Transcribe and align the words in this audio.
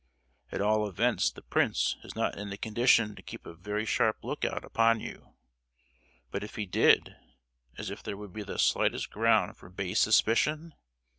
At 0.51 0.61
all 0.61 0.87
events 0.87 1.29
the 1.29 1.43
prince 1.43 1.95
is 2.03 2.15
not 2.15 2.35
in 2.35 2.49
the 2.49 2.57
condition 2.57 3.13
to 3.13 3.21
keep 3.21 3.45
a 3.45 3.53
very 3.53 3.85
sharp 3.85 4.23
look 4.23 4.43
out 4.43 4.65
upon 4.65 4.99
you; 4.99 5.35
but 6.31 6.43
if 6.43 6.55
he 6.55 6.65
did, 6.65 7.15
as 7.77 7.91
if 7.91 8.01
there 8.01 8.17
would 8.17 8.33
be 8.33 8.41
the 8.41 8.57
slightest 8.57 9.11
ground 9.11 9.57
for 9.57 9.69
base 9.69 9.99
suspicion? 9.99 10.73